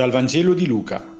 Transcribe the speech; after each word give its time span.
Dal 0.00 0.10
Vangelo 0.10 0.54
di 0.54 0.64
Luca. 0.64 1.14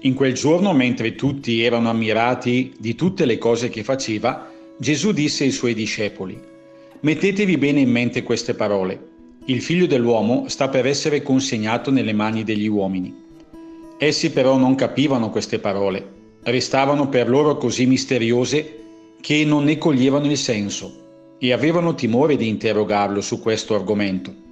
In 0.00 0.14
quel 0.14 0.34
giorno, 0.34 0.72
mentre 0.72 1.14
tutti 1.14 1.62
erano 1.62 1.90
ammirati 1.90 2.74
di 2.76 2.96
tutte 2.96 3.24
le 3.24 3.38
cose 3.38 3.68
che 3.68 3.84
faceva, 3.84 4.50
Gesù 4.76 5.12
disse 5.12 5.44
ai 5.44 5.52
suoi 5.52 5.74
discepoli, 5.74 6.36
Mettetevi 7.02 7.56
bene 7.56 7.78
in 7.78 7.88
mente 7.88 8.24
queste 8.24 8.54
parole. 8.54 9.00
Il 9.44 9.62
figlio 9.62 9.86
dell'uomo 9.86 10.48
sta 10.48 10.68
per 10.68 10.86
essere 10.86 11.22
consegnato 11.22 11.92
nelle 11.92 12.12
mani 12.12 12.42
degli 12.42 12.66
uomini. 12.66 13.14
Essi 13.96 14.32
però 14.32 14.56
non 14.56 14.74
capivano 14.74 15.30
queste 15.30 15.60
parole, 15.60 16.04
restavano 16.42 17.08
per 17.08 17.28
loro 17.28 17.58
così 17.58 17.86
misteriose 17.86 18.78
che 19.20 19.44
non 19.44 19.62
ne 19.62 19.78
coglievano 19.78 20.28
il 20.28 20.36
senso 20.36 21.36
e 21.38 21.52
avevano 21.52 21.94
timore 21.94 22.34
di 22.34 22.48
interrogarlo 22.48 23.20
su 23.20 23.38
questo 23.38 23.76
argomento. 23.76 24.48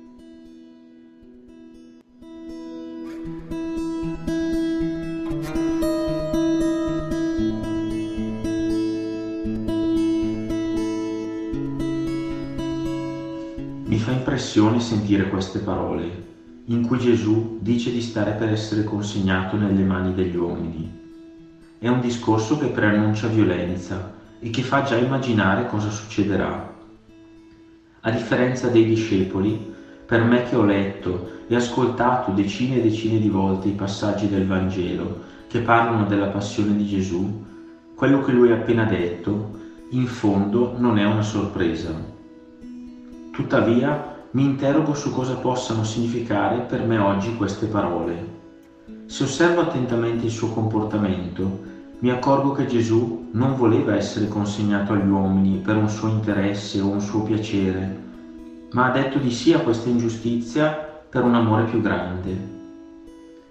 Mi 13.89 13.97
fa 13.97 14.13
impressione 14.13 14.81
sentire 14.81 15.31
queste 15.31 15.61
parole, 15.61 16.25
in 16.67 16.87
cui 16.87 16.99
Gesù 16.99 17.57
dice 17.59 17.91
di 17.91 18.03
stare 18.03 18.33
per 18.33 18.53
essere 18.53 18.85
consegnato 18.85 19.57
nelle 19.57 19.83
mani 19.83 20.13
degli 20.13 20.37
uomini. 20.37 20.93
È 21.79 21.89
un 21.89 22.03
discorso 22.03 22.59
che 22.59 22.67
preannuncia 22.67 23.29
violenza 23.29 24.13
e 24.41 24.51
che 24.51 24.61
fa 24.61 24.83
già 24.83 24.99
immaginare 24.99 25.69
cosa 25.69 25.89
succederà. 25.89 26.71
A 28.03 28.11
differenza 28.11 28.69
dei 28.69 28.85
discepoli, 28.85 29.59
per 30.05 30.23
me 30.23 30.43
che 30.43 30.57
ho 30.57 30.67
letto 30.67 31.47
e 31.49 31.57
ascoltato 31.57 32.33
decine 32.33 32.77
e 32.77 32.83
decine 32.83 33.19
di 33.19 33.31
volte 33.31 33.69
i 33.69 33.73
passaggi 33.73 34.29
del 34.29 34.47
Vangelo 34.47 35.17
che 35.49 35.61
parlano 35.61 36.05
della 36.05 36.29
passione 36.29 36.77
di 36.77 36.85
Gesù, 36.85 37.43
quello 37.95 38.21
che 38.21 38.33
lui 38.33 38.51
ha 38.51 38.57
appena 38.57 38.85
detto, 38.85 39.53
in 39.93 40.07
fondo 40.07 40.75
non 40.77 40.99
è 40.99 41.07
una 41.07 41.23
sorpresa 41.23 42.17
Tuttavia 43.39 44.27
mi 44.33 44.43
interrogo 44.43 44.95
su 44.95 45.13
cosa 45.13 45.37
possano 45.37 45.85
significare 45.85 46.59
per 46.59 46.85
me 46.85 46.99
oggi 46.99 47.37
queste 47.37 47.67
parole. 47.67 48.35
Se 49.07 49.23
osservo 49.23 49.61
attentamente 49.61 50.25
il 50.25 50.33
suo 50.33 50.49
comportamento, 50.49 51.61
mi 52.01 52.11
accorgo 52.11 52.51
che 52.51 52.67
Gesù 52.67 53.29
non 53.35 53.55
voleva 53.55 53.95
essere 53.95 54.27
consegnato 54.27 54.93
agli 54.93 55.09
uomini 55.09 55.59
per 55.59 55.77
un 55.77 55.89
suo 55.89 56.09
interesse 56.09 56.81
o 56.81 56.89
un 56.89 57.01
suo 57.01 57.23
piacere, 57.23 57.97
ma 58.73 58.87
ha 58.87 58.91
detto 58.91 59.21
di 59.21 59.31
sì 59.31 59.53
a 59.53 59.61
questa 59.61 59.89
ingiustizia 59.89 61.05
per 61.09 61.23
un 61.23 61.37
amore 61.37 61.63
più 61.67 61.81
grande. 61.81 62.37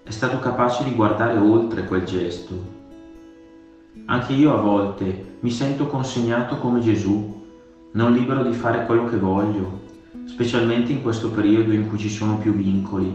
È 0.02 0.10
stato 0.10 0.38
capace 0.38 0.84
di 0.84 0.94
guardare 0.94 1.38
oltre 1.38 1.86
quel 1.86 2.04
gesto. 2.04 2.62
Anche 4.04 4.34
io 4.34 4.52
a 4.52 4.60
volte 4.60 5.38
mi 5.40 5.50
sento 5.50 5.86
consegnato 5.86 6.58
come 6.58 6.80
Gesù 6.80 7.36
non 7.98 8.12
libero 8.12 8.44
di 8.44 8.54
fare 8.54 8.86
quello 8.86 9.08
che 9.08 9.16
voglio, 9.16 9.80
specialmente 10.26 10.92
in 10.92 11.02
questo 11.02 11.30
periodo 11.30 11.72
in 11.72 11.88
cui 11.88 11.98
ci 11.98 12.08
sono 12.08 12.38
più 12.38 12.52
vincoli. 12.54 13.12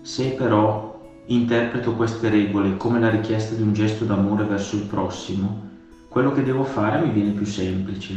Se 0.00 0.28
però 0.28 1.24
interpreto 1.26 1.96
queste 1.96 2.28
regole 2.28 2.76
come 2.76 3.00
la 3.00 3.10
richiesta 3.10 3.56
di 3.56 3.62
un 3.62 3.72
gesto 3.72 4.04
d'amore 4.04 4.44
verso 4.44 4.76
il 4.76 4.82
prossimo, 4.82 5.70
quello 6.06 6.30
che 6.30 6.44
devo 6.44 6.62
fare 6.62 7.04
mi 7.04 7.10
viene 7.10 7.32
più 7.32 7.44
semplice. 7.44 8.14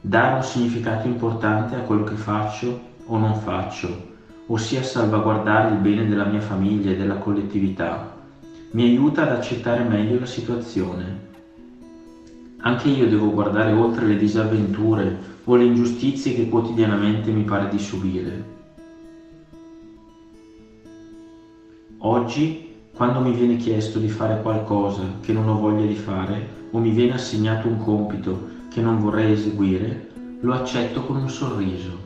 Dare 0.00 0.36
un 0.36 0.42
significato 0.42 1.06
importante 1.06 1.74
a 1.74 1.80
quello 1.80 2.04
che 2.04 2.14
faccio 2.14 2.80
o 3.04 3.18
non 3.18 3.34
faccio, 3.34 4.04
ossia 4.46 4.82
salvaguardare 4.82 5.74
il 5.74 5.80
bene 5.80 6.08
della 6.08 6.24
mia 6.24 6.40
famiglia 6.40 6.92
e 6.92 6.96
della 6.96 7.16
collettività, 7.16 8.10
mi 8.70 8.84
aiuta 8.84 9.20
ad 9.24 9.32
accettare 9.32 9.82
meglio 9.82 10.18
la 10.18 10.24
situazione 10.24 11.26
anche 12.66 12.88
io 12.88 13.08
devo 13.08 13.30
guardare 13.30 13.70
oltre 13.70 14.06
le 14.06 14.16
disavventure 14.16 15.16
o 15.44 15.54
le 15.54 15.66
ingiustizie 15.66 16.34
che 16.34 16.48
quotidianamente 16.48 17.30
mi 17.30 17.44
pare 17.44 17.68
di 17.68 17.78
subire. 17.78 18.44
Oggi, 21.98 22.74
quando 22.92 23.20
mi 23.20 23.30
viene 23.30 23.54
chiesto 23.54 24.00
di 24.00 24.08
fare 24.08 24.42
qualcosa 24.42 25.04
che 25.20 25.32
non 25.32 25.48
ho 25.48 25.60
voglia 25.60 25.86
di 25.86 25.94
fare 25.94 26.48
o 26.72 26.78
mi 26.80 26.90
viene 26.90 27.14
assegnato 27.14 27.68
un 27.68 27.78
compito 27.78 28.48
che 28.68 28.80
non 28.80 28.98
vorrei 28.98 29.30
eseguire, 29.30 30.10
lo 30.40 30.52
accetto 30.52 31.04
con 31.04 31.18
un 31.18 31.30
sorriso. 31.30 32.04